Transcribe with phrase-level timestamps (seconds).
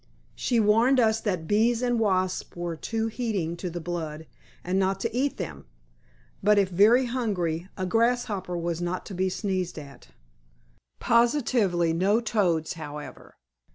[0.33, 4.25] She warned us that bees and wasps were too heating to the blood,
[4.63, 5.67] and not to eat them,
[6.41, 10.07] but if very hungry, a grass hopper was not to be sneezed at;
[10.99, 13.35] positively no toads, however.